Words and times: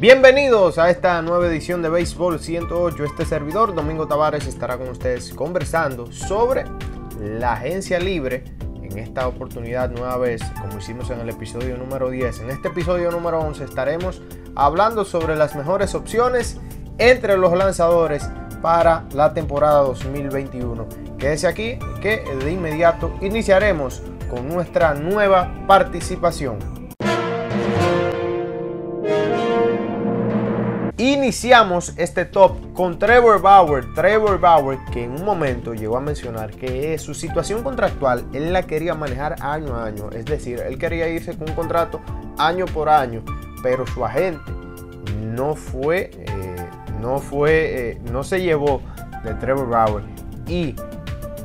Bienvenidos 0.00 0.78
a 0.78 0.88
esta 0.88 1.20
nueva 1.20 1.46
edición 1.46 1.82
de 1.82 1.90
Béisbol 1.90 2.40
108. 2.40 3.04
Este 3.04 3.26
servidor, 3.26 3.74
Domingo 3.74 4.08
Tavares, 4.08 4.46
estará 4.46 4.78
con 4.78 4.88
ustedes 4.88 5.34
conversando 5.34 6.10
sobre 6.10 6.64
la 7.20 7.52
agencia 7.52 8.00
libre. 8.00 8.44
En 8.82 8.96
esta 8.96 9.28
oportunidad, 9.28 9.90
nueva 9.90 10.16
vez, 10.16 10.40
como 10.58 10.78
hicimos 10.78 11.10
en 11.10 11.20
el 11.20 11.28
episodio 11.28 11.76
número 11.76 12.08
10. 12.08 12.40
En 12.40 12.48
este 12.48 12.68
episodio 12.68 13.10
número 13.10 13.40
11 13.40 13.62
estaremos 13.62 14.22
hablando 14.54 15.04
sobre 15.04 15.36
las 15.36 15.54
mejores 15.54 15.94
opciones 15.94 16.58
entre 16.96 17.36
los 17.36 17.52
lanzadores 17.52 18.26
para 18.62 19.04
la 19.12 19.34
temporada 19.34 19.80
2021. 19.82 20.88
Quédese 21.18 21.46
aquí 21.46 21.78
que 22.00 22.24
de 22.42 22.50
inmediato 22.50 23.14
iniciaremos 23.20 24.02
con 24.30 24.48
nuestra 24.48 24.94
nueva 24.94 25.52
participación. 25.66 26.79
Iniciamos 31.00 31.94
este 31.96 32.26
top 32.26 32.74
con 32.74 32.98
Trevor 32.98 33.40
Bauer. 33.40 33.94
Trevor 33.94 34.38
Bauer 34.38 34.78
que 34.92 35.02
en 35.02 35.12
un 35.12 35.24
momento 35.24 35.72
llegó 35.72 35.96
a 35.96 36.00
mencionar 36.02 36.50
que 36.50 36.98
su 36.98 37.14
situación 37.14 37.62
contractual 37.62 38.26
él 38.34 38.52
la 38.52 38.64
quería 38.64 38.94
manejar 38.94 39.36
año 39.40 39.76
a 39.76 39.86
año. 39.86 40.10
Es 40.10 40.26
decir, 40.26 40.60
él 40.60 40.76
quería 40.76 41.08
irse 41.08 41.34
con 41.38 41.48
un 41.48 41.54
contrato 41.54 42.02
año 42.36 42.66
por 42.66 42.90
año, 42.90 43.22
pero 43.62 43.86
su 43.86 44.04
agente 44.04 44.42
no 45.22 45.54
fue, 45.54 46.10
eh, 46.12 46.68
no 47.00 47.18
fue, 47.18 47.92
eh, 47.92 48.00
no 48.12 48.22
se 48.22 48.42
llevó 48.42 48.82
de 49.24 49.32
Trevor 49.36 49.70
Bauer 49.70 50.04
y 50.46 50.74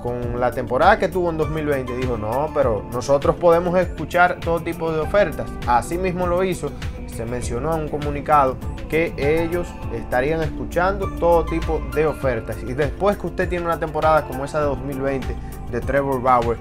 con 0.03 0.37
la 0.37 0.51
temporada 0.51 0.99
que 0.99 1.07
tuvo 1.07 1.29
en 1.29 1.37
2020 1.37 1.95
dijo 1.95 2.17
no, 2.17 2.51
pero 2.53 2.85
nosotros 2.91 3.37
podemos 3.37 3.79
escuchar 3.79 4.37
todo 4.41 4.59
tipo 4.59 4.91
de 4.91 4.99
ofertas. 4.99 5.49
Así 5.65 5.97
mismo 5.97 6.27
lo 6.27 6.43
hizo. 6.43 6.71
Se 7.15 7.25
mencionó 7.25 7.73
en 7.75 7.83
un 7.83 7.87
comunicado 7.87 8.57
que 8.89 9.13
ellos 9.17 9.67
estarían 9.93 10.41
escuchando 10.41 11.09
todo 11.17 11.45
tipo 11.45 11.81
de 11.93 12.05
ofertas. 12.05 12.57
Y 12.67 12.73
después 12.73 13.17
que 13.17 13.27
usted 13.27 13.47
tiene 13.47 13.65
una 13.65 13.79
temporada 13.79 14.23
como 14.27 14.43
esa 14.43 14.59
de 14.59 14.65
2020 14.65 15.27
de 15.71 15.81
Trevor 15.81 16.21
Bauer, 16.21 16.57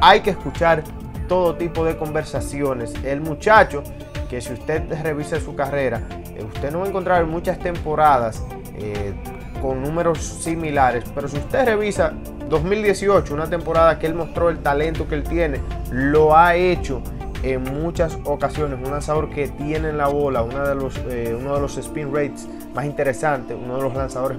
hay 0.00 0.20
que 0.20 0.30
escuchar 0.30 0.82
todo 1.28 1.56
tipo 1.56 1.84
de 1.84 1.96
conversaciones. 1.96 2.94
El 3.04 3.20
muchacho, 3.20 3.82
que 4.30 4.40
si 4.40 4.54
usted 4.54 4.82
revisa 5.02 5.38
su 5.40 5.54
carrera, 5.54 6.00
eh, 6.34 6.42
usted 6.42 6.72
no 6.72 6.80
va 6.80 6.86
a 6.86 6.88
encontrar 6.88 7.26
muchas 7.26 7.58
temporadas 7.58 8.42
eh, 8.76 9.12
con 9.60 9.82
números 9.82 10.18
similares, 10.18 11.04
pero 11.14 11.28
si 11.28 11.36
usted 11.36 11.64
revisa 11.64 12.12
2018, 12.48 13.34
una 13.34 13.50
temporada 13.50 13.98
que 13.98 14.06
él 14.06 14.14
mostró 14.14 14.48
el 14.48 14.60
talento 14.60 15.06
que 15.06 15.16
él 15.16 15.24
tiene, 15.24 15.60
lo 15.90 16.36
ha 16.36 16.54
hecho 16.54 17.02
en 17.42 17.62
muchas 17.62 18.18
ocasiones 18.24 18.78
un 18.84 18.90
lanzador 18.90 19.30
que 19.30 19.48
tiene 19.48 19.90
en 19.90 19.98
la 19.98 20.08
bola 20.08 20.42
uno 20.42 20.66
de 20.66 20.74
los, 20.74 20.96
eh, 21.08 21.36
uno 21.38 21.54
de 21.54 21.60
los 21.60 21.76
spin 21.76 22.12
rates 22.12 22.48
más 22.74 22.84
interesantes, 22.84 23.56
uno 23.60 23.76
de 23.76 23.82
los 23.82 23.94
lanzadores 23.94 24.38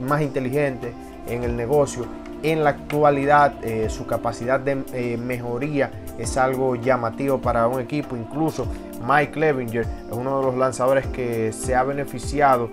más 0.00 0.22
inteligentes 0.22 0.92
en 1.26 1.44
el 1.44 1.56
negocio. 1.56 2.06
En 2.42 2.62
la 2.62 2.70
actualidad 2.70 3.64
eh, 3.64 3.88
su 3.88 4.06
capacidad 4.06 4.60
de 4.60 4.84
eh, 4.92 5.16
mejoría 5.16 5.90
es 6.18 6.36
algo 6.36 6.76
llamativo 6.76 7.40
para 7.40 7.66
un 7.66 7.80
equipo. 7.80 8.14
Incluso 8.16 8.66
Mike 9.04 9.38
Levinger 9.38 9.82
es 9.82 10.12
uno 10.12 10.38
de 10.38 10.46
los 10.46 10.54
lanzadores 10.54 11.06
que 11.06 11.52
se 11.52 11.74
ha 11.74 11.82
beneficiado 11.82 12.68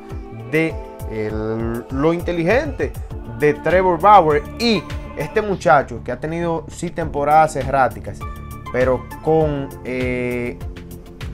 de 0.52 0.74
lo 1.92 2.14
inteligente 2.14 2.92
de 3.38 3.54
Trevor 3.56 4.00
Bauer 4.00 4.42
y 4.58 4.82
este 5.18 5.42
muchacho 5.42 6.02
que 6.04 6.12
ha 6.12 6.20
tenido 6.20 6.66
sí 6.70 6.90
temporadas 6.90 7.56
erráticas 7.56 8.20
pero 8.74 9.06
con 9.22 9.70
eh, 9.86 10.58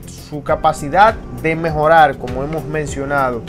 su 0.06 0.44
capacidad 0.44 1.14
de 1.42 1.56
mejorar, 1.56 2.18
como 2.18 2.44
hemos 2.44 2.64
mencionado, 2.66 3.42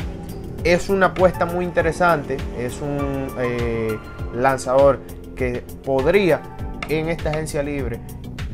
es 0.64 0.90
una 0.90 1.08
apuesta 1.08 1.46
muy 1.46 1.66
interesante, 1.66 2.38
es 2.58 2.82
un 2.82 3.28
eh, 3.38 4.00
lanzador 4.34 5.00
que 5.36 5.64
podría 5.84 6.42
en 6.88 7.10
esta 7.10 7.32
agencia 7.32 7.62
libre 7.62 8.00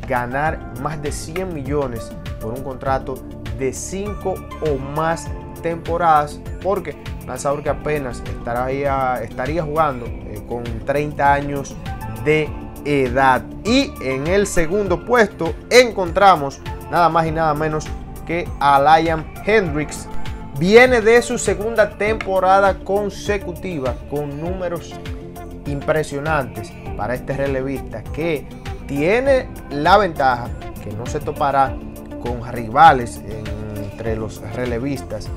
ganar 0.08 0.74
más 0.82 1.00
de 1.00 1.12
100 1.12 1.54
millones 1.54 2.10
por 2.40 2.52
un 2.52 2.64
contrato 2.64 3.14
de 3.58 3.72
5 3.72 4.34
o 4.62 4.78
más 4.78 5.28
temporadas, 5.62 6.40
porque 6.62 6.96
lanzador 7.26 7.62
que 7.62 7.68
apenas 7.68 8.22
estaría, 8.38 9.22
estaría 9.22 9.62
jugando 9.62 10.06
eh, 10.06 10.42
con 10.48 10.64
30 10.64 11.32
años 11.32 11.76
de 12.24 12.48
edad. 12.84 13.42
Y 13.64 13.92
en 14.00 14.26
el 14.26 14.46
segundo 14.46 15.04
puesto 15.04 15.54
encontramos 15.70 16.60
nada 16.90 17.08
más 17.08 17.26
y 17.26 17.30
nada 17.30 17.54
menos 17.54 17.86
que 18.26 18.48
a 18.60 18.80
Liam 18.80 19.24
Hendricks. 19.44 20.08
Viene 20.58 21.00
de 21.00 21.22
su 21.22 21.38
segunda 21.38 21.90
temporada 21.90 22.78
consecutiva 22.82 23.94
con 24.10 24.40
números 24.40 24.94
impresionantes 25.66 26.72
para 26.96 27.14
este 27.14 27.36
relevista 27.36 28.02
que 28.02 28.46
tiene 28.86 29.48
la 29.70 29.98
ventaja 29.98 30.48
que 30.82 30.92
no 30.92 31.06
se 31.06 31.20
topará 31.20 31.76
con 32.22 32.44
rivales 32.52 33.20
entre 33.28 34.16
los 34.16 34.40
relevistas 34.54 35.28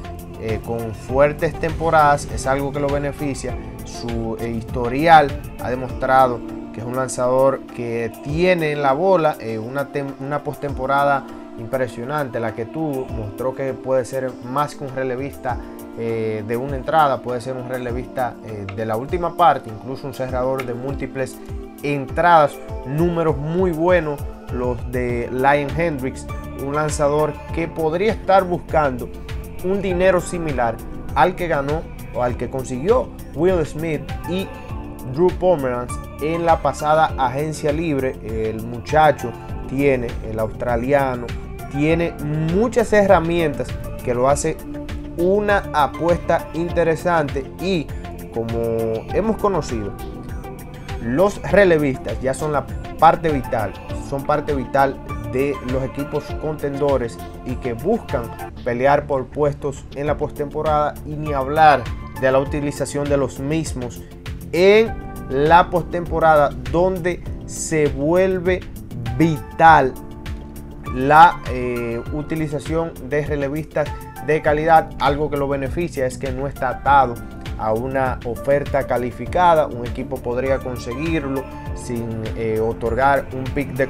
eh, 0.41 0.59
con 0.65 0.93
fuertes 0.95 1.53
temporadas. 1.59 2.27
Es 2.33 2.47
algo 2.47 2.71
que 2.71 2.79
lo 2.79 2.87
beneficia. 2.87 3.55
Su 3.85 4.37
eh, 4.39 4.49
historial 4.49 5.29
ha 5.61 5.69
demostrado 5.69 6.39
que 6.73 6.81
es 6.81 6.85
un 6.85 6.95
lanzador 6.95 7.61
que 7.75 8.11
tiene 8.23 8.71
en 8.71 8.81
la 8.81 8.93
bola 8.93 9.35
eh, 9.39 9.57
una, 9.57 9.87
una 10.19 10.43
postemporada 10.43 11.25
impresionante, 11.57 12.39
la 12.39 12.53
que 12.55 12.65
tuvo, 12.65 13.05
mostró 13.05 13.53
que 13.53 13.73
puede 13.73 14.05
ser 14.05 14.31
más 14.43 14.75
que 14.75 14.83
un 14.83 14.95
relevista 14.95 15.57
eh, 15.97 16.43
de 16.47 16.57
una 16.57 16.77
entrada, 16.77 17.21
puede 17.21 17.41
ser 17.41 17.55
un 17.55 17.67
relevista 17.67 18.35
eh, 18.45 18.65
de 18.75 18.85
la 18.85 18.95
última 18.95 19.35
parte, 19.35 19.69
incluso 19.69 20.07
un 20.07 20.13
cerrador 20.13 20.65
de 20.65 20.73
múltiples 20.73 21.37
entradas, 21.83 22.55
números 22.85 23.37
muy 23.37 23.71
buenos 23.71 24.19
los 24.53 24.77
de 24.91 25.29
Lion 25.31 25.69
Hendricks, 25.77 26.25
un 26.65 26.75
lanzador 26.75 27.33
que 27.53 27.67
podría 27.67 28.11
estar 28.11 28.43
buscando 28.43 29.09
un 29.63 29.81
dinero 29.81 30.21
similar 30.21 30.75
al 31.15 31.35
que 31.35 31.47
ganó 31.47 31.81
o 32.13 32.23
al 32.23 32.37
que 32.37 32.49
consiguió 32.49 33.09
Will 33.35 33.65
Smith 33.65 34.01
y 34.29 34.47
Drew 35.13 35.29
Pomeranz 35.39 35.91
en 36.21 36.45
la 36.45 36.61
pasada 36.61 37.13
agencia 37.17 37.71
libre. 37.71 38.15
El 38.23 38.63
muchacho 38.63 39.31
tiene, 39.69 40.07
el 40.29 40.39
australiano, 40.39 41.27
tiene 41.71 42.13
muchas 42.53 42.91
herramientas 42.93 43.67
que 44.03 44.13
lo 44.13 44.29
hace 44.29 44.57
una 45.17 45.63
apuesta 45.73 46.47
interesante 46.53 47.45
y 47.61 47.87
como 48.33 48.93
hemos 49.13 49.37
conocido, 49.37 49.91
los 51.01 51.41
relevistas 51.41 52.19
ya 52.21 52.33
son 52.33 52.53
la 52.53 52.65
parte 52.99 53.29
vital, 53.29 53.73
son 54.09 54.23
parte 54.23 54.55
vital 54.55 54.97
de 55.31 55.55
los 55.71 55.83
equipos 55.83 56.23
contendores 56.41 57.17
y 57.45 57.55
que 57.55 57.73
buscan 57.73 58.23
pelear 58.63 59.07
por 59.07 59.25
puestos 59.27 59.85
en 59.95 60.07
la 60.07 60.17
postemporada 60.17 60.93
y 61.05 61.11
ni 61.11 61.33
hablar 61.33 61.83
de 62.19 62.31
la 62.31 62.39
utilización 62.39 63.09
de 63.09 63.17
los 63.17 63.39
mismos 63.39 64.01
en 64.51 64.93
la 65.29 65.69
postemporada 65.69 66.49
donde 66.71 67.23
se 67.45 67.87
vuelve 67.87 68.61
vital 69.17 69.93
la 70.93 71.39
eh, 71.51 72.01
utilización 72.13 72.93
de 73.09 73.25
relevistas 73.25 73.89
de 74.25 74.41
calidad. 74.41 74.89
Algo 74.99 75.29
que 75.29 75.37
lo 75.37 75.47
beneficia 75.47 76.05
es 76.05 76.17
que 76.17 76.31
no 76.31 76.47
está 76.47 76.69
atado 76.69 77.15
a 77.57 77.73
una 77.73 78.19
oferta 78.25 78.87
calificada. 78.87 79.67
Un 79.67 79.85
equipo 79.85 80.17
podría 80.17 80.59
conseguirlo 80.59 81.43
sin 81.75 82.23
eh, 82.35 82.59
otorgar 82.59 83.27
un 83.33 83.43
pick 83.45 83.73
de, 83.73 83.87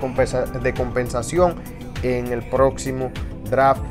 de 0.61 0.73
compensación 0.73 1.55
en 2.03 2.27
el 2.27 2.47
próximo 2.49 3.11
draft 3.49 3.81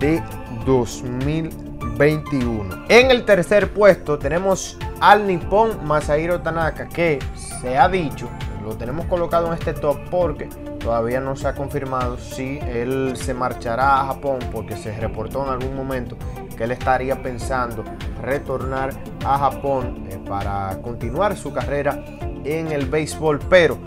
de 0.00 0.22
2021. 0.64 2.86
En 2.88 3.10
el 3.10 3.24
tercer 3.24 3.72
puesto 3.72 4.18
tenemos 4.18 4.78
al 5.00 5.26
Nippon 5.26 5.84
Masahiro 5.86 6.40
Tanaka, 6.40 6.88
que 6.88 7.18
se 7.34 7.76
ha 7.76 7.88
dicho, 7.88 8.28
lo 8.64 8.76
tenemos 8.76 9.06
colocado 9.06 9.48
en 9.48 9.54
este 9.54 9.72
top 9.72 9.98
porque 10.10 10.46
todavía 10.80 11.20
no 11.20 11.36
se 11.36 11.48
ha 11.48 11.54
confirmado 11.54 12.18
si 12.18 12.58
él 12.58 13.14
se 13.16 13.34
marchará 13.34 14.00
a 14.00 14.06
Japón, 14.06 14.38
porque 14.52 14.76
se 14.76 14.96
reportó 14.96 15.44
en 15.44 15.50
algún 15.50 15.76
momento 15.76 16.16
que 16.56 16.64
él 16.64 16.72
estaría 16.72 17.22
pensando 17.22 17.84
retornar 18.22 18.90
a 19.24 19.38
Japón 19.38 20.06
eh, 20.08 20.18
para 20.26 20.78
continuar 20.82 21.36
su 21.36 21.52
carrera 21.52 22.04
en 22.44 22.72
el 22.72 22.86
béisbol, 22.86 23.40
pero 23.50 23.78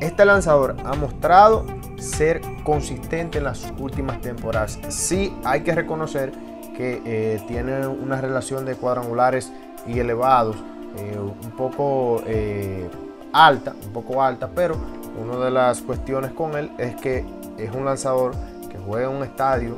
este 0.00 0.24
lanzador 0.24 0.76
ha 0.84 0.94
mostrado 0.94 1.64
ser 1.96 2.40
consistente 2.62 3.38
en 3.38 3.44
las 3.44 3.72
últimas 3.78 4.20
temporadas. 4.20 4.78
Sí 4.88 5.36
hay 5.44 5.62
que 5.62 5.74
reconocer 5.74 6.32
que 6.76 7.02
eh, 7.04 7.42
tiene 7.48 7.86
una 7.88 8.20
relación 8.20 8.64
de 8.64 8.76
cuadrangulares 8.76 9.52
y 9.88 9.98
elevados, 9.98 10.56
eh, 10.98 11.18
un 11.18 11.50
poco 11.56 12.22
eh, 12.26 12.88
alta, 13.32 13.74
un 13.84 13.92
poco 13.92 14.22
alta, 14.22 14.48
pero 14.54 14.76
una 15.20 15.44
de 15.44 15.50
las 15.50 15.80
cuestiones 15.82 16.32
con 16.32 16.56
él 16.56 16.70
es 16.78 16.94
que 16.96 17.24
es 17.56 17.74
un 17.74 17.84
lanzador 17.84 18.32
que 18.70 18.78
juega 18.78 19.10
en 19.10 19.16
un 19.16 19.24
estadio 19.24 19.76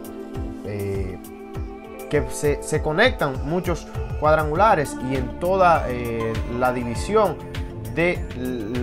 que 2.11 2.25
se, 2.31 2.83
conectan 2.83 3.35
muchos 3.49 3.87
cuadrangulares 4.19 4.97
y 5.11 5.17
en 5.17 5.39
toda 5.39 5.87
eh, 5.89 6.33
la 6.59 6.73
división 6.73 7.37
de 7.95 8.19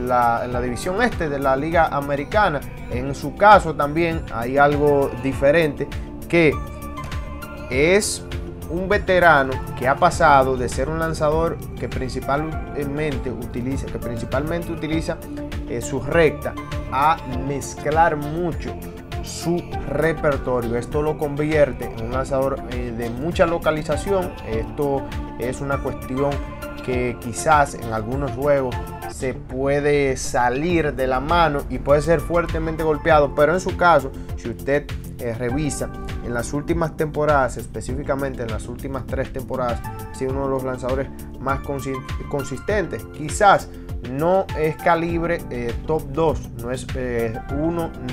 la, 0.07 0.47
la, 0.47 0.61
división 0.61 1.01
este 1.01 1.29
de 1.29 1.37
la 1.37 1.55
liga 1.55 1.87
americana 1.87 2.59
en 2.89 3.13
su 3.13 3.35
caso 3.35 3.75
también 3.75 4.23
hay 4.33 4.57
algo 4.57 5.11
diferente 5.23 5.87
que 6.27 6.53
es 7.69 8.25
un 8.69 8.89
veterano 8.89 9.53
que 9.77 9.87
ha 9.87 9.95
pasado 9.95 10.57
de 10.57 10.69
ser 10.69 10.89
un 10.89 10.99
lanzador 10.99 11.57
que 11.79 11.87
principalmente 11.87 13.31
utiliza, 13.31 13.85
que 13.87 13.99
principalmente 13.99 14.71
utiliza 14.71 15.17
eh, 15.69 15.81
su 15.81 15.99
recta 16.01 16.53
a 16.91 17.17
mezclar 17.47 18.15
mucho 18.15 18.73
su 19.23 19.61
repertorio. 19.89 20.77
Esto 20.77 21.01
lo 21.01 21.17
convierte 21.17 21.85
en 21.85 22.05
un 22.05 22.11
lanzador 22.13 22.61
eh, 22.71 22.93
de 22.97 23.09
mucha 23.09 23.45
localización. 23.45 24.31
Esto 24.47 25.03
es 25.39 25.59
una 25.61 25.77
cuestión 25.79 26.31
que 26.85 27.17
quizás 27.19 27.75
en 27.75 27.91
algunos 27.91 28.31
juegos 28.31 28.75
se 29.09 29.33
puede 29.33 30.17
salir 30.17 30.93
de 30.93 31.07
la 31.07 31.19
mano 31.19 31.63
y 31.69 31.79
puede 31.79 32.01
ser 32.01 32.19
fuertemente 32.19 32.83
golpeado, 32.83 33.33
pero 33.35 33.53
en 33.53 33.59
su 33.59 33.75
caso, 33.77 34.11
si 34.35 34.49
usted 34.49 34.85
eh, 35.19 35.33
revisa 35.33 35.89
en 36.23 36.33
las 36.33 36.53
últimas 36.53 36.95
temporadas, 36.95 37.57
específicamente 37.57 38.43
en 38.43 38.49
las 38.49 38.67
últimas 38.67 39.05
tres 39.05 39.31
temporadas, 39.33 39.81
ha 39.83 40.13
sido 40.13 40.31
uno 40.31 40.43
de 40.43 40.49
los 40.49 40.63
lanzadores 40.63 41.07
más 41.39 41.61
consistentes. 42.29 43.03
Quizás 43.17 43.69
no 44.11 44.45
es 44.57 44.75
calibre 44.75 45.41
eh, 45.49 45.73
top 45.85 46.03
2, 46.11 46.49
no 46.61 46.71
es 46.71 46.85
1 46.85 46.95
eh, 46.95 47.33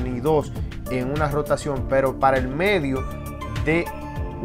ni 0.02 0.20
2 0.20 0.52
en 0.90 1.10
una 1.10 1.28
rotación, 1.28 1.86
pero 1.88 2.18
para 2.18 2.38
el 2.38 2.48
medio 2.48 3.04
de 3.64 3.84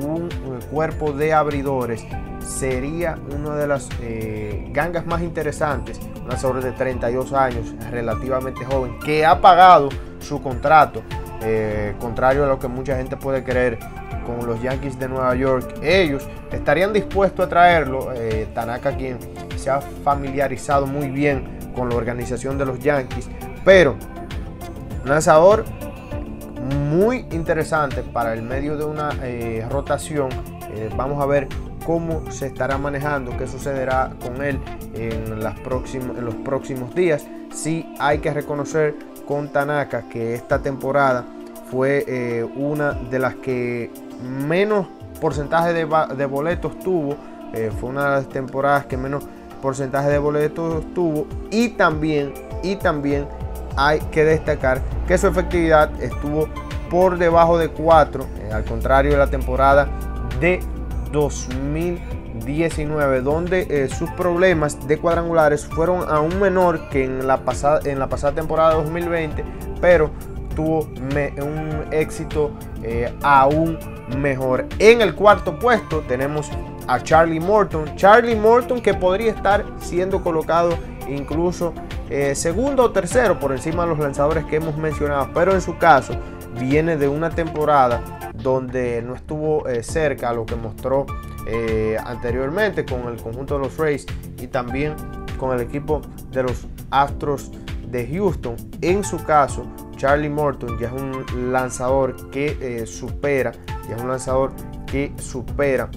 un 0.02 0.30
cuerpo 0.72 1.12
de 1.12 1.34
abridores 1.34 2.06
sería 2.40 3.18
una 3.36 3.56
de 3.56 3.68
las 3.68 3.90
gangas 4.72 5.06
más 5.06 5.22
interesantes. 5.22 6.00
Un 6.30 6.34
lanzador 6.34 6.62
de 6.62 6.72
32 6.74 7.34
años, 7.34 7.74
relativamente 7.90 8.64
joven, 8.64 9.00
que 9.00 9.26
ha 9.26 9.42
pagado 9.42 9.90
su 10.20 10.40
contrato 10.40 11.02
eh, 11.42 11.96
contrario 12.00 12.44
a 12.44 12.48
lo 12.48 12.60
que 12.60 12.68
mucha 12.68 12.96
gente 12.98 13.18
puede 13.18 13.44
creer 13.44 13.80
con 14.28 14.46
los 14.46 14.62
Yankees 14.62 15.00
de 15.00 15.08
Nueva 15.08 15.34
York, 15.34 15.80
ellos 15.82 16.28
estarían 16.52 16.94
dispuestos 16.94 17.48
a 17.48 17.50
traerlo. 17.50 18.12
Eh, 18.14 18.48
Tanaka, 18.54 18.96
quien 18.96 19.18
se 19.56 19.72
ha 19.72 19.82
familiarizado 19.82 20.86
muy 20.86 21.10
bien 21.10 21.72
con 21.74 21.90
la 21.90 21.96
organización 21.96 22.60
de 22.60 22.66
los 22.68 22.78
Yankees, 22.78 23.28
pero 23.66 23.96
lanzador 25.04 25.66
muy 26.92 27.26
interesante 27.32 28.04
para 28.04 28.34
el 28.34 28.44
medio 28.44 28.78
de 28.78 28.86
una 28.86 29.10
eh, 29.24 29.66
rotación. 29.68 30.30
vamos 30.96 31.24
a 31.24 31.26
ver 31.26 31.48
cómo 31.90 32.22
se 32.30 32.46
estará 32.46 32.78
manejando, 32.78 33.36
qué 33.36 33.48
sucederá 33.48 34.12
con 34.24 34.44
él 34.44 34.60
en, 34.94 35.40
los 35.40 36.36
próximos 36.36 36.94
días. 36.94 37.26
Sí 37.52 37.92
hay 37.98 38.20
que 38.20 38.32
reconocer 38.32 38.96
con 39.26 39.52
Tanaka, 39.52 40.04
que 40.04 40.36
esta 40.36 40.62
temporada 40.62 41.26
fue 41.72 42.06
eh, 42.08 42.48
una 42.56 42.92
de 42.92 43.18
las 43.18 43.34
que 43.38 43.90
menos 44.22 44.86
porcentaje 45.20 45.74
de, 45.74 45.86
boletos 46.26 46.78
tuvo. 46.78 47.16
Eh, 47.56 47.72
fue 47.80 47.90
una 47.90 48.04
de 48.04 48.10
las 48.18 48.30
temporadas 48.30 48.86
que 48.86 48.96
menos 48.96 49.24
porcentaje 49.60 50.12
de 50.12 50.20
boletos 50.20 50.86
tuvo. 50.94 51.26
Y 51.50 51.70
también, 51.70 52.36
y 52.62 52.76
también 52.76 53.28
hay 53.76 53.98
que 54.12 54.26
destacar 54.26 54.80
que 55.08 55.18
su 55.18 55.26
efectividad 55.26 55.90
estuvo 56.00 56.50
por 56.92 57.18
debajo 57.18 57.58
de 57.58 57.70
4, 57.70 58.24
eh, 58.42 58.54
al 58.54 58.64
contrario 58.64 59.14
de 59.14 59.18
la 59.18 59.28
temporada 59.32 59.90
de 60.40 60.60
2019, 61.12 63.22
donde 63.22 63.90
sus 63.90 64.10
problemas 64.12 64.88
de 64.88 64.98
cuadrangulares 64.98 65.66
fueron 65.66 66.10
aún 66.10 66.40
menor 66.40 66.88
que 66.90 67.04
en 67.04 67.28
la 67.28 67.44
pasada, 67.44 67.82
en 67.86 68.00
la 68.00 68.08
pasada 68.08 68.34
temporada 68.34 68.70
de 68.72 68.78
2020, 68.84 69.44
pero 69.82 70.10
tuvo 70.56 70.88
un 71.42 71.86
éxito 71.92 72.52
eh, 72.84 73.14
aún 73.22 73.78
mejor. 74.18 74.66
En 74.80 75.02
el 75.02 75.16
cuarto 75.16 75.58
puesto 75.58 76.02
tenemos 76.02 76.50
a 76.88 77.02
Charlie 77.02 77.40
Morton. 77.40 77.96
Charlie 77.96 78.36
Morton 78.36 78.82
que 78.82 78.94
podría 78.94 79.32
estar 79.32 79.66
siendo 79.80 80.22
colocado 80.22 80.78
incluso 81.08 81.74
eh, 82.10 82.36
segundo 82.36 82.84
o 82.84 82.92
tercero 82.92 83.40
por 83.40 83.52
encima 83.52 83.84
de 83.84 83.90
los 83.90 84.00
lanzadores 84.00 84.46
que 84.46 84.58
hemos 84.58 84.76
mencionado, 84.76 85.30
pero 85.34 85.54
en 85.54 85.62
su 85.62 85.78
caso 85.78 86.14
viene 86.60 86.98
de 86.98 87.08
una 87.08 87.30
temporada 87.30 88.19
donde 88.42 89.02
no 89.02 89.16
estuvo 89.16 89.68
eh, 89.68 89.84
cerca 89.84 90.30
a 90.30 90.34
lo 90.34 90.46
que 90.46 90.56
mostró 90.56 91.06
anteriormente 92.06 92.86
con 92.86 93.08
el 93.08 93.20
conjunto 93.20 93.58
de 93.58 93.66
los 93.66 93.76
Rays 93.76 94.06
y 94.40 94.46
también 94.46 94.94
con 95.40 95.56
el 95.56 95.62
equipo 95.62 96.02
de 96.32 96.44
los 96.44 96.68
Astros 96.92 97.52
de 97.88 98.08
Houston. 98.08 98.56
En 98.82 99.04
su 99.04 99.24
caso, 99.24 99.66
Charlie 99.96 100.30
Morton 100.30 100.78
ya 100.80 100.88
es 100.88 100.94
un 100.94 101.52
lanzador 101.52 102.30
que 102.30 102.58
eh, 102.62 102.86
supera, 102.86 103.52
ya 103.88 103.96
es 103.96 104.02
un 104.02 104.10
lanzador 104.10 104.52
que 104.86 105.12
supera 105.18 105.90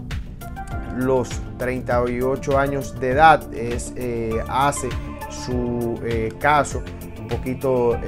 los 0.97 1.29
38 1.59 2.59
años 2.59 2.99
de 2.99 3.11
edad. 3.11 3.53
Es, 3.55 3.93
eh, 3.97 4.43
hace 4.49 4.88
su 5.31 6.00
eh, 6.05 6.33
caso 6.38 6.83
un 7.21 7.29
poquito 7.29 7.99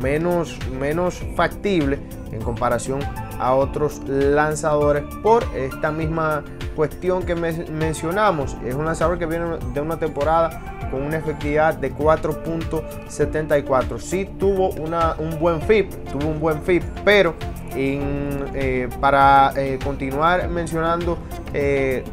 menos, 0.00 0.58
menos 0.78 1.22
factible 1.36 1.98
en 2.30 2.40
comparación 2.42 3.00
a 3.38 3.54
otros 3.54 4.02
lanzadores 4.06 5.04
por 5.22 5.44
esta 5.54 5.90
misma 5.90 6.44
cuestión 6.76 7.22
que 7.22 7.34
mencionamos. 7.34 8.56
Es 8.64 8.74
un 8.74 8.84
lanzador 8.84 9.18
que 9.18 9.26
viene 9.26 9.58
de 9.72 9.80
una 9.80 9.98
temporada 9.98 10.88
con 10.90 11.02
una 11.02 11.16
efectividad 11.16 11.74
de 11.74 11.94
4.74. 11.94 13.98
Sí 13.98 14.28
tuvo 14.38 14.70
una, 14.70 15.14
un 15.18 15.38
buen 15.38 15.60
FIP, 15.62 15.90
tuvo 16.12 16.28
un 16.28 16.38
buen 16.38 16.62
FIP, 16.62 16.82
pero 17.04 17.34
eh, 17.74 18.88
para 19.00 19.52
eh, 19.56 19.78
continuar 19.82 20.46
mencionando 20.48 21.18
eh, 21.54 22.04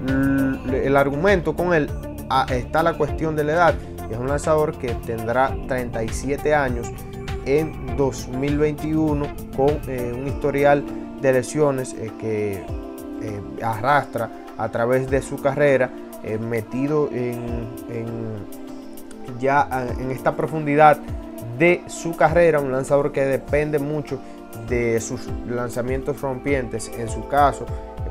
el 0.74 0.96
argumento 0.96 1.56
con 1.56 1.74
él, 1.74 1.90
está 2.50 2.82
la 2.82 2.94
cuestión 2.94 3.36
de 3.36 3.44
la 3.44 3.54
edad. 3.54 3.76
Es 4.10 4.18
un 4.18 4.28
lanzador 4.28 4.78
que 4.78 4.94
tendrá 5.06 5.56
37 5.68 6.56
años 6.56 6.92
en 7.46 7.98
2021 7.98 9.26
con 9.56 9.80
un 9.88 10.28
historial 10.28 10.84
de 11.22 11.34
lesiones 11.34 11.96
que 12.20 12.64
arrastra 13.62 14.30
a 14.58 14.70
través 14.70 15.10
de 15.10 15.22
su 15.22 15.42
carrera, 15.42 15.90
metido 16.40 17.10
en 17.12 18.60
ya 19.40 19.68
ah, 19.70 19.86
en 20.00 20.12
esta 20.12 20.36
profundidad 20.36 20.98
de 21.58 21.84
su 21.88 22.16
carrera, 22.16 22.60
un 22.60 22.72
lanzador 22.72 23.12
que 23.12 23.22
depende 23.22 23.80
mucho 23.80 24.20
de 24.68 25.00
sus 25.00 25.28
lanzamientos 25.48 26.22
rompientes, 26.22 26.92
en 26.98 27.10
su 27.10 27.28
caso, 27.28 27.66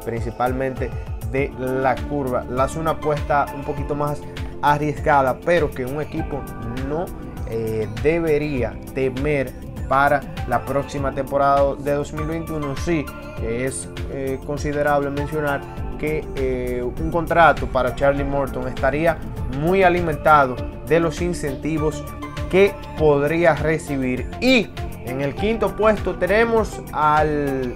principalmente 0.04 0.90
de 1.32 1.50
la 1.58 1.96
curva. 2.08 2.44
Le 2.44 2.60
hace 2.60 2.78
una 2.78 2.92
apuesta 2.92 3.46
un 3.54 3.64
poquito 3.64 3.94
más 3.94 4.20
arriesgada, 4.62 5.38
pero 5.44 5.70
que 5.70 5.84
un 5.84 6.00
equipo 6.00 6.40
no 6.88 7.06
eh, 7.48 7.88
debería 8.02 8.78
temer 8.94 9.52
para 9.88 10.21
la 10.47 10.64
próxima 10.64 11.12
temporada 11.12 11.75
de 11.76 11.92
2021. 11.95 12.76
Sí, 12.76 13.04
es 13.42 13.88
eh, 14.11 14.38
considerable 14.47 15.11
mencionar 15.11 15.61
que 15.99 16.25
eh, 16.37 16.83
un 16.83 17.11
contrato 17.11 17.66
para 17.66 17.95
Charlie 17.95 18.25
Morton 18.25 18.68
estaría 18.68 19.18
muy 19.61 19.83
alimentado 19.83 20.57
de 20.87 21.00
los 21.00 21.21
incentivos 21.21 22.04
que 22.50 22.75
podría 22.99 23.54
recibir. 23.54 24.28
Y 24.40 24.71
en 25.04 25.21
el 25.21 25.35
quinto 25.35 25.75
puesto 25.75 26.14
tenemos 26.16 26.80
al 26.92 27.75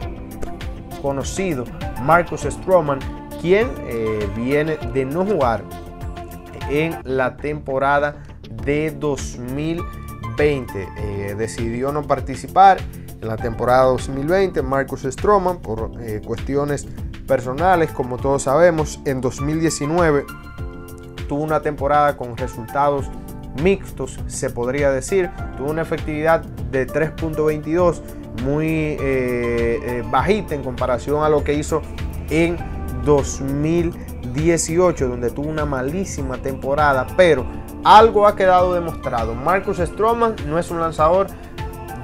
conocido 1.01 1.65
Marcus 2.03 2.43
Stroman, 2.43 3.01
quien 3.41 3.69
eh, 3.81 4.29
viene 4.37 4.77
de 4.93 5.05
no 5.05 5.25
jugar 5.25 5.63
en 6.71 6.97
la 7.05 7.37
temporada 7.37 8.23
de 8.65 8.93
2020. 8.93 10.02
Eh, 10.45 11.37
decidió 11.39 11.93
no 11.93 12.03
participar 12.03 12.79
en 13.21 13.29
la 13.29 13.37
temporada 13.37 13.85
2020 13.85 14.61
Marcus 14.63 15.03
Stroman 15.03 15.61
por 15.61 15.93
eh, 16.01 16.21
cuestiones 16.25 16.85
personales, 17.29 17.93
como 17.93 18.17
todos 18.17 18.43
sabemos. 18.43 19.01
En 19.05 19.21
2019 19.21 20.25
tuvo 21.29 21.45
una 21.45 21.63
temporada 21.63 22.17
con 22.17 22.37
resultados 22.37 23.09
mixtos, 23.63 24.19
se 24.27 24.51
podría 24.51 24.91
decir. 24.91 25.31
Tuvo 25.57 25.71
una 25.71 25.83
efectividad 25.83 26.43
de 26.43 26.89
3.22, 26.89 28.01
muy 28.43 28.97
eh, 28.99 30.03
bajita 30.11 30.57
en 30.57 30.65
comparación 30.65 31.23
a 31.23 31.29
lo 31.29 31.45
que 31.45 31.55
hizo 31.55 31.83
en 32.31 32.57
2018, 33.05 35.09
donde 35.09 35.31
tuvo 35.31 35.49
una 35.49 35.67
malísima 35.67 36.39
temporada, 36.39 37.07
pero 37.17 37.47
algo 37.85 38.27
ha 38.27 38.37
quedado 38.37 38.75
demostrado. 38.75 39.35
Marcus 39.35 39.79
Stroman 39.79 40.37
no 40.47 40.59
es 40.59 40.71
un 40.71 40.81
lanzador 40.81 41.27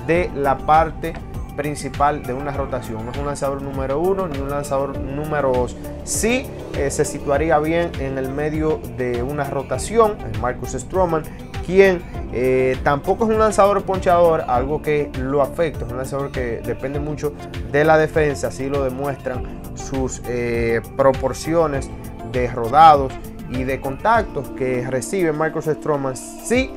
de 0.06 0.30
la 0.35 0.58
parte 0.58 1.14
principal 1.56 2.23
de 2.23 2.32
una 2.32 2.52
rotación. 2.52 3.04
No 3.04 3.11
es 3.11 3.18
un 3.18 3.26
lanzador 3.26 3.61
número 3.62 3.99
uno 3.99 4.28
ni 4.28 4.38
un 4.38 4.49
lanzador 4.49 4.99
número 4.99 5.52
dos. 5.52 5.76
Sí 6.04 6.47
eh, 6.76 6.90
se 6.90 7.04
situaría 7.04 7.58
bien 7.58 7.90
en 7.99 8.16
el 8.16 8.28
medio 8.28 8.80
de 8.97 9.23
una 9.23 9.44
rotación, 9.44 10.16
Marcus 10.40 10.70
Stroman, 10.70 11.25
quien 11.66 12.00
eh, 12.32 12.78
tampoco 12.85 13.25
es 13.25 13.30
un 13.30 13.38
lanzador 13.38 13.82
ponchador, 13.82 14.44
algo 14.47 14.80
que 14.80 15.11
lo 15.18 15.42
afecta, 15.42 15.85
es 15.85 15.90
un 15.90 15.99
lanzador 15.99 16.30
que 16.30 16.61
depende 16.64 17.00
mucho 17.00 17.35
de 17.73 17.85
la 17.85 17.99
defensa, 17.99 18.49
así 18.49 18.68
lo 18.68 18.85
demuestran 18.85 19.61
sus 19.75 20.23
eh, 20.26 20.80
proporciones 20.97 21.90
de 22.30 22.49
rodados 22.49 23.12
y 23.50 23.64
de 23.64 23.81
contactos 23.81 24.49
que 24.50 24.87
recibe 24.88 25.33
Marcus 25.33 25.67
Stroman. 25.67 26.17
Sí, 26.17 26.71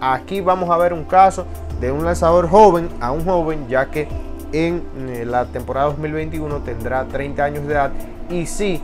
aquí 0.00 0.40
vamos 0.40 0.70
a 0.70 0.76
ver 0.76 0.92
un 0.92 1.04
caso 1.04 1.46
de 1.80 1.92
un 1.92 2.04
lanzador 2.04 2.48
joven 2.48 2.88
a 3.00 3.12
un 3.12 3.24
joven, 3.24 3.66
ya 3.68 3.86
que 3.86 4.08
en 4.52 4.82
eh, 5.08 5.24
la 5.24 5.46
temporada 5.46 5.86
2021 5.88 6.60
tendrá 6.60 7.04
30 7.04 7.44
años 7.44 7.66
de 7.66 7.72
edad 7.74 7.92
y 8.30 8.46
sí 8.46 8.80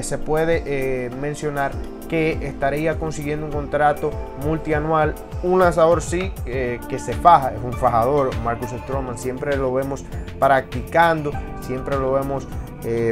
se 0.00 0.16
puede 0.18 1.10
mencionar 1.20 1.72
que 2.08 2.38
estaría 2.46 3.00
consiguiendo 3.00 3.46
un 3.46 3.52
contrato 3.52 4.12
multianual. 4.44 5.16
Un 5.42 5.58
lanzador 5.58 6.02
sí 6.02 6.32
que 6.44 6.98
se 7.00 7.14
faja, 7.14 7.52
es 7.52 7.60
un 7.64 7.72
fajador. 7.72 8.30
Marcus 8.44 8.70
Stroman 8.70 9.18
siempre 9.18 9.56
lo 9.56 9.74
vemos 9.74 10.04
practicando, 10.38 11.32
siempre 11.62 11.96
lo 11.96 12.12
vemos 12.12 12.46
eh, 12.84 13.10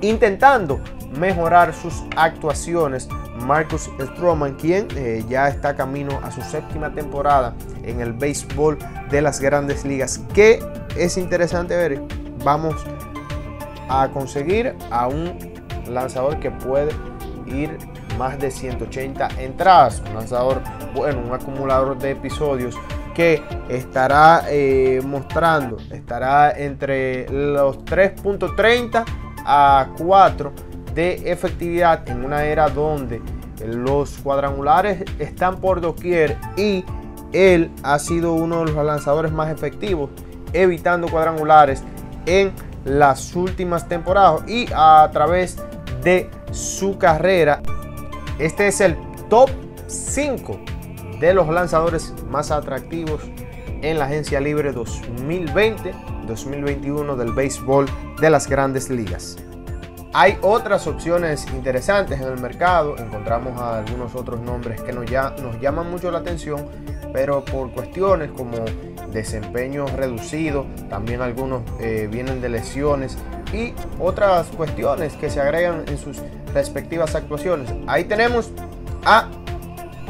intentando 0.00 0.80
mejorar 1.18 1.74
sus 1.74 2.04
actuaciones. 2.16 3.08
Marcus 3.36 3.90
Stroman, 4.00 4.54
quien 4.54 4.86
eh, 4.96 5.24
ya 5.28 5.48
está 5.48 5.74
camino 5.74 6.20
a 6.22 6.30
su 6.30 6.40
séptima 6.42 6.92
temporada 6.92 7.54
en 7.82 8.00
el 8.00 8.12
béisbol 8.12 8.78
de 9.10 9.22
las 9.22 9.40
grandes 9.40 9.84
ligas. 9.84 10.20
Que 10.32 10.62
es 10.96 11.16
interesante 11.16 11.76
ver, 11.76 12.00
vamos 12.44 12.74
a 13.88 14.08
conseguir 14.12 14.74
a 14.90 15.08
un 15.08 15.36
lanzador 15.88 16.38
que 16.40 16.50
puede 16.50 16.92
ir 17.46 17.76
más 18.18 18.38
de 18.38 18.50
180 18.50 19.28
entradas. 19.38 20.02
Un 20.08 20.14
lanzador, 20.14 20.62
bueno, 20.94 21.20
un 21.26 21.32
acumulador 21.32 21.98
de 21.98 22.12
episodios 22.12 22.76
que 23.14 23.42
estará 23.68 24.44
eh, 24.48 25.00
mostrando, 25.04 25.76
estará 25.90 26.50
entre 26.50 27.28
los 27.30 27.78
3.30 27.84 29.04
a 29.46 29.88
4 29.98 30.73
de 30.94 31.30
efectividad 31.30 32.08
en 32.08 32.24
una 32.24 32.44
era 32.44 32.68
donde 32.68 33.20
los 33.64 34.18
cuadrangulares 34.18 35.04
están 35.18 35.60
por 35.60 35.80
doquier 35.80 36.38
y 36.56 36.84
él 37.32 37.70
ha 37.82 37.98
sido 37.98 38.32
uno 38.32 38.64
de 38.64 38.72
los 38.72 38.84
lanzadores 38.84 39.32
más 39.32 39.50
efectivos 39.50 40.10
evitando 40.52 41.08
cuadrangulares 41.08 41.82
en 42.26 42.52
las 42.84 43.34
últimas 43.34 43.88
temporadas 43.88 44.48
y 44.48 44.66
a 44.74 45.08
través 45.12 45.56
de 46.02 46.30
su 46.52 46.98
carrera. 46.98 47.60
Este 48.38 48.68
es 48.68 48.80
el 48.80 48.96
top 49.28 49.50
5 49.86 50.60
de 51.20 51.34
los 51.34 51.48
lanzadores 51.48 52.14
más 52.28 52.50
atractivos 52.50 53.22
en 53.82 53.98
la 53.98 54.06
agencia 54.06 54.40
libre 54.40 54.74
2020-2021 54.74 57.16
del 57.16 57.32
béisbol 57.32 57.86
de 58.20 58.30
las 58.30 58.48
grandes 58.48 58.90
ligas. 58.90 59.36
Hay 60.16 60.38
otras 60.42 60.86
opciones 60.86 61.44
interesantes 61.52 62.20
en 62.20 62.28
el 62.28 62.38
mercado, 62.38 62.96
encontramos 62.96 63.60
a 63.60 63.78
algunos 63.78 64.14
otros 64.14 64.40
nombres 64.40 64.80
que 64.80 64.92
nos, 64.92 65.06
ya, 65.06 65.34
nos 65.42 65.60
llaman 65.60 65.90
mucho 65.90 66.12
la 66.12 66.18
atención, 66.18 66.68
pero 67.12 67.44
por 67.44 67.72
cuestiones 67.72 68.30
como 68.30 68.58
desempeño 69.10 69.86
reducido, 69.88 70.66
también 70.88 71.20
algunos 71.20 71.62
eh, 71.80 72.08
vienen 72.08 72.40
de 72.40 72.48
lesiones 72.48 73.18
y 73.52 73.74
otras 73.98 74.46
cuestiones 74.50 75.14
que 75.14 75.30
se 75.30 75.40
agregan 75.40 75.82
en 75.88 75.98
sus 75.98 76.22
respectivas 76.54 77.16
actuaciones. 77.16 77.74
Ahí 77.88 78.04
tenemos 78.04 78.52
a 79.04 79.28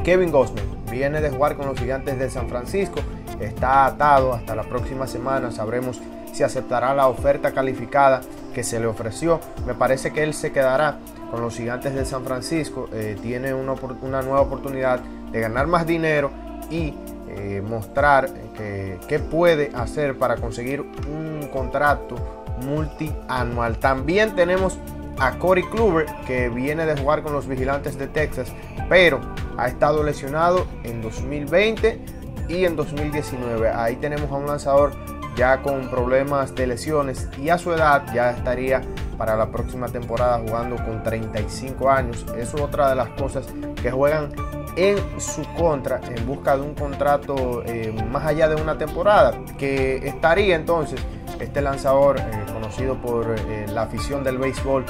Kevin 0.04 0.30
Gosman, 0.30 0.66
viene 0.90 1.22
de 1.22 1.30
jugar 1.30 1.56
con 1.56 1.64
los 1.64 1.78
gigantes 1.78 2.18
de 2.18 2.28
San 2.28 2.50
Francisco, 2.50 3.00
está 3.40 3.86
atado. 3.86 4.34
Hasta 4.34 4.54
la 4.54 4.64
próxima 4.64 5.06
semana, 5.06 5.50
sabremos 5.50 6.02
si 6.34 6.42
aceptará 6.42 6.94
la 6.94 7.06
oferta 7.06 7.52
calificada 7.52 8.20
que 8.52 8.64
se 8.64 8.80
le 8.80 8.86
ofreció. 8.86 9.40
Me 9.66 9.74
parece 9.74 10.12
que 10.12 10.22
él 10.22 10.34
se 10.34 10.52
quedará 10.52 10.98
con 11.30 11.40
los 11.40 11.56
gigantes 11.56 11.94
de 11.94 12.04
San 12.04 12.24
Francisco, 12.24 12.88
eh, 12.92 13.16
tiene 13.22 13.54
una, 13.54 13.74
nueva 14.22 14.40
oportunidad 14.40 15.00
de 15.00 15.40
ganar 15.40 15.66
más 15.66 15.86
dinero 15.86 16.30
y 16.70 16.94
eh, 17.28 17.62
mostrar 17.66 18.28
qué 18.54 19.18
puede 19.18 19.72
hacer 19.74 20.16
para 20.16 20.36
conseguir 20.36 20.80
un 20.80 21.48
contrato 21.52 22.16
multianual. 22.64 23.78
También 23.78 24.34
tenemos 24.34 24.78
a 25.18 25.38
Corey 25.38 25.64
Kluber 25.64 26.06
que 26.26 26.48
viene 26.48 26.86
de 26.86 26.96
jugar 26.96 27.22
con 27.22 27.32
los 27.32 27.46
Vigilantes 27.46 27.98
de 27.98 28.06
Texas, 28.06 28.52
pero 28.88 29.20
ha 29.56 29.68
estado 29.68 30.02
lesionado 30.02 30.66
en 30.82 31.00
2020 31.02 32.00
y 32.48 32.64
en 32.64 32.76
2019. 32.76 33.70
Ahí 33.70 33.96
tenemos 33.96 34.30
a 34.30 34.34
un 34.34 34.46
lanzador 34.46 34.92
ya 35.36 35.62
con 35.62 35.88
problemas 35.88 36.54
de 36.54 36.66
lesiones 36.66 37.28
y 37.38 37.48
a 37.48 37.58
su 37.58 37.72
edad 37.72 38.04
ya 38.14 38.30
estaría 38.30 38.82
para 39.16 39.36
la 39.36 39.50
próxima 39.50 39.88
temporada 39.88 40.40
jugando 40.40 40.76
con 40.76 41.02
35 41.02 41.90
años. 41.90 42.24
Eso 42.36 42.56
es 42.56 42.62
otra 42.62 42.90
de 42.90 42.96
las 42.96 43.08
cosas 43.10 43.46
que 43.80 43.90
juegan 43.90 44.30
en 44.76 44.98
su 45.20 45.42
contra 45.54 46.00
en 46.08 46.26
busca 46.26 46.56
de 46.56 46.62
un 46.62 46.74
contrato 46.74 47.62
eh, 47.64 47.94
más 48.10 48.24
allá 48.26 48.48
de 48.48 48.60
una 48.60 48.76
temporada, 48.76 49.38
que 49.58 49.96
estaría 50.08 50.56
entonces 50.56 51.00
este 51.38 51.60
lanzador 51.60 52.18
eh, 52.18 52.22
conocido 52.52 52.96
por 53.00 53.34
eh, 53.38 53.66
la 53.72 53.82
afición 53.82 54.24
del 54.24 54.38
béisbol 54.38 54.84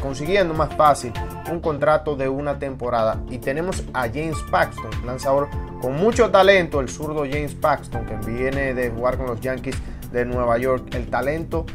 consiguiendo 0.00 0.54
más 0.54 0.74
fácil 0.74 1.12
un 1.50 1.60
contrato 1.60 2.16
de 2.16 2.28
una 2.28 2.58
temporada. 2.58 3.22
Y 3.28 3.38
tenemos 3.38 3.82
a 3.92 4.02
James 4.02 4.38
Paxton, 4.50 4.90
lanzador 5.04 5.48
con 5.80 5.96
mucho 5.96 6.30
talento, 6.30 6.80
el 6.80 6.88
zurdo 6.88 7.24
James 7.24 7.54
Paxton, 7.54 8.06
que 8.06 8.16
viene 8.30 8.74
de 8.74 8.90
jugar 8.90 9.16
con 9.16 9.26
los 9.26 9.40
Yankees 9.40 9.76
de 10.12 10.24
Nueva 10.24 10.58
York. 10.58 10.94
El 10.94 11.08
talento 11.08 11.66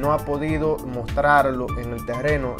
no 0.00 0.12
ha 0.12 0.18
podido 0.18 0.76
mostrarlo 0.78 1.66
en 1.78 1.92
el 1.92 2.04
terreno, 2.06 2.56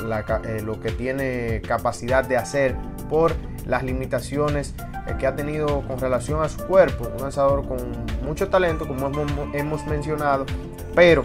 lo 0.64 0.80
que 0.80 0.90
tiene 0.90 1.60
capacidad 1.66 2.24
de 2.24 2.36
hacer 2.36 2.74
por 3.08 3.34
las 3.66 3.82
limitaciones 3.82 4.74
eh, 5.06 5.14
que 5.18 5.26
ha 5.26 5.36
tenido 5.36 5.82
con 5.86 5.98
relación 5.98 6.42
a 6.42 6.48
su 6.48 6.64
cuerpo. 6.66 7.08
Un 7.14 7.22
lanzador 7.22 7.66
con 7.66 7.78
mucho 8.24 8.48
talento, 8.48 8.86
como 8.86 9.10
hemos 9.52 9.86
mencionado, 9.86 10.46
pero 10.94 11.22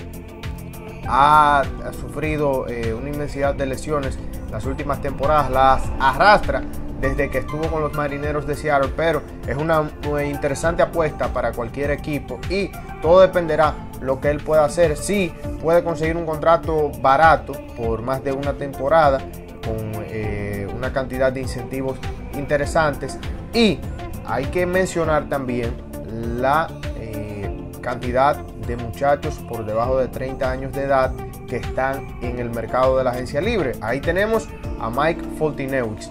ha, 1.08 1.64
sufrido 2.00 2.68
eh, 2.68 2.94
una 2.94 3.10
inmensidad 3.10 3.56
de 3.56 3.66
lesiones 3.66 4.18
las 4.52 4.66
últimas 4.66 5.02
temporadas, 5.02 5.50
las 5.50 5.82
arrastra 6.00 6.64
desde 7.02 7.30
que 7.30 7.40
estuvo 7.40 7.68
con 7.68 7.82
los 7.82 7.94
marineros 7.94 8.48
de 8.48 8.56
Seattle, 8.56 8.94
pero 8.96 9.22
es 9.46 9.58
una 9.58 9.90
interesante 10.26 10.82
apuesta 10.84 11.28
para 11.34 11.52
cualquier 11.52 11.92
equipo 11.92 12.40
y 12.50 12.72
todo 13.02 13.20
dependerá 13.20 13.74
lo 14.00 14.22
que 14.22 14.30
él 14.30 14.38
pueda 14.38 14.64
hacer. 14.64 14.96
Si 14.96 15.34
puede 15.62 15.84
conseguir 15.84 16.16
un 16.16 16.26
contrato 16.26 16.92
barato 17.02 17.54
por 17.76 18.02
más 18.02 18.24
de 18.24 18.32
una 18.32 18.54
temporada 18.54 19.20
con 19.66 20.04
eh, 20.06 20.68
una 20.74 20.94
cantidad 20.94 21.32
de 21.32 21.42
incentivos 21.42 21.98
interesantes. 22.34 23.18
Y 23.54 23.80
hay 24.26 24.46
que 24.46 24.66
mencionar 24.66 25.30
también 25.30 25.74
la 26.40 26.68
eh, 26.98 27.72
cantidad 27.82 28.38
de 28.68 28.78
muchachos 28.78 29.36
por 29.48 29.66
debajo 29.66 29.98
de 29.98 30.08
30 30.08 30.50
años 30.50 30.74
de 30.74 30.84
edad 30.84 31.12
que 31.48 31.58
están 31.58 32.18
en 32.22 32.40
el 32.40 32.50
mercado 32.50 32.98
de 32.98 33.04
la 33.04 33.12
agencia 33.12 33.42
libre. 33.42 33.74
Ahí 33.82 34.02
tenemos 34.02 34.48
a 34.80 34.90
Mike 34.90 35.22
Foltinewicz. 35.38 36.10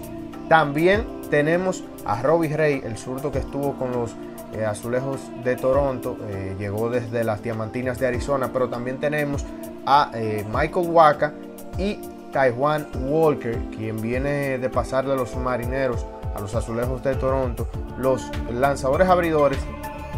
También 0.49 1.05
tenemos 1.29 1.83
a 2.05 2.21
Robbie 2.21 2.55
Ray, 2.55 2.81
el 2.83 2.97
zurdo 2.97 3.31
que 3.31 3.39
estuvo 3.39 3.73
con 3.73 3.91
los 3.91 4.15
eh, 4.53 4.65
Azulejos 4.65 5.19
de 5.43 5.55
Toronto, 5.55 6.17
eh, 6.29 6.55
llegó 6.59 6.89
desde 6.89 7.23
las 7.23 7.41
Diamantinas 7.41 7.99
de 7.99 8.07
Arizona, 8.07 8.51
pero 8.53 8.69
también 8.69 8.99
tenemos 8.99 9.45
a 9.85 10.11
Michael 10.53 10.87
Waka 10.89 11.33
y 11.77 11.99
Taiwan 12.33 12.87
Walker, 13.05 13.57
quien 13.75 14.01
viene 14.01 14.57
de 14.57 14.69
pasar 14.69 15.05
de 15.05 15.15
los 15.15 15.35
marineros 15.35 16.05
a 16.35 16.41
los 16.41 16.55
azulejos 16.55 17.03
de 17.03 17.15
Toronto, 17.15 17.67
los 17.97 18.29
lanzadores 18.51 19.07
abridores 19.07 19.59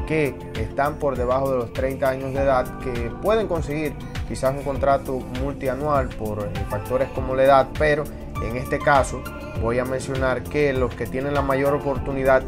que 0.05 0.35
están 0.59 0.95
por 0.95 1.17
debajo 1.17 1.51
de 1.51 1.57
los 1.57 1.73
30 1.73 2.09
años 2.09 2.33
de 2.33 2.41
edad, 2.41 2.79
que 2.79 3.11
pueden 3.21 3.47
conseguir 3.47 3.93
quizás 4.27 4.55
un 4.55 4.63
contrato 4.63 5.19
multianual 5.41 6.09
por 6.09 6.39
eh, 6.39 6.51
factores 6.69 7.09
como 7.09 7.35
la 7.35 7.43
edad, 7.43 7.67
pero 7.77 8.03
en 8.43 8.57
este 8.57 8.79
caso 8.79 9.21
voy 9.61 9.79
a 9.79 9.85
mencionar 9.85 10.43
que 10.43 10.73
los 10.73 10.93
que 10.93 11.05
tienen 11.05 11.33
la 11.33 11.41
mayor 11.41 11.73
oportunidad 11.73 12.43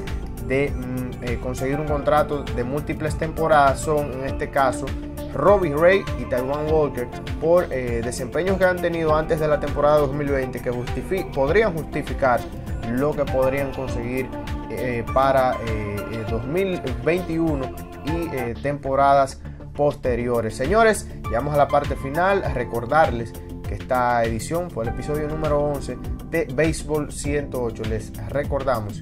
de 0.47 0.71
mm, 0.71 1.23
eh, 1.23 1.39
conseguir 1.41 1.79
un 1.79 1.87
contrato 1.87 2.43
de 2.43 2.63
múltiples 2.63 3.17
temporadas 3.17 3.79
son 3.79 4.11
en 4.13 4.25
este 4.25 4.49
caso 4.49 4.85
Robbie 5.33 5.75
Ray 5.75 6.03
y 6.19 6.25
Taiwan 6.25 6.71
Walker 6.71 7.07
por 7.39 7.71
eh, 7.71 8.01
desempeños 8.03 8.57
que 8.57 8.65
han 8.65 8.77
tenido 8.77 9.15
antes 9.15 9.39
de 9.39 9.47
la 9.47 9.59
temporada 9.59 9.97
2020 9.99 10.61
que 10.61 10.71
podrían 11.33 11.73
justificar 11.73 12.39
lo 12.91 13.11
que 13.13 13.25
podrían 13.25 13.71
conseguir 13.73 14.29
eh, 14.69 15.03
para 15.13 15.57
2021 16.29 17.71
y 18.05 18.61
temporadas 18.61 19.41
posteriores. 19.75 20.55
Señores, 20.55 21.07
llegamos 21.23 21.53
a 21.53 21.57
la 21.57 21.67
parte 21.67 21.95
final. 21.95 22.43
Recordarles 22.53 23.33
que 23.67 23.75
esta 23.75 24.23
edición 24.23 24.69
fue 24.71 24.85
el 24.85 24.89
episodio 24.89 25.27
número 25.27 25.59
11 25.59 25.97
de 26.29 26.45
Béisbol 26.53 27.11
108. 27.11 27.83
Les 27.83 28.11
recordamos 28.29 29.01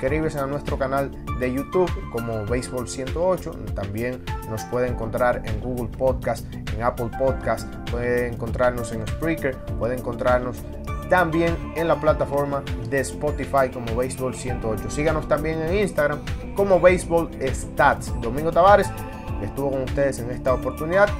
suscribirse 0.00 0.38
a 0.38 0.46
nuestro 0.46 0.78
canal 0.78 1.10
de 1.38 1.52
YouTube 1.52 1.90
como 2.10 2.44
Béisbol 2.46 2.88
108. 2.88 3.50
También 3.74 4.22
nos 4.48 4.62
puede 4.64 4.88
encontrar 4.88 5.42
en 5.44 5.60
Google 5.60 5.88
Podcast, 5.96 6.46
en 6.54 6.82
Apple 6.82 7.10
Podcast, 7.18 7.72
puede 7.90 8.28
encontrarnos 8.28 8.92
en 8.92 9.06
Spreaker, 9.06 9.56
puede 9.78 9.96
encontrarnos 9.96 10.62
también 11.10 11.54
en 11.76 11.88
la 11.88 12.00
plataforma 12.00 12.62
de 12.88 13.00
Spotify 13.00 13.68
como 13.70 13.94
Béisbol 13.94 14.34
108. 14.34 14.88
Síganos 14.88 15.28
también 15.28 15.60
en 15.60 15.76
Instagram 15.76 16.20
como 16.54 16.80
Béisbol 16.80 17.28
Stats. 17.52 18.18
Domingo 18.22 18.50
Tavares 18.50 18.90
estuvo 19.42 19.72
con 19.72 19.82
ustedes 19.82 20.20
en 20.20 20.30
esta 20.30 20.54
oportunidad. 20.54 21.10